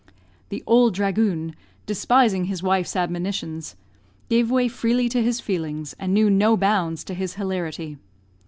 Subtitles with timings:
[0.49, 1.53] The "ould dhragoon,"
[1.85, 3.75] despising his wife's admonitions,
[4.29, 7.99] gave way freely to his feelings, and knew no bounds to his hilarity.